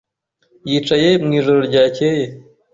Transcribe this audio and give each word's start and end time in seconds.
Yicaye 0.69 1.09
mu 1.23 1.31
ijoro 1.39 1.59
ryakeye. 1.69 2.25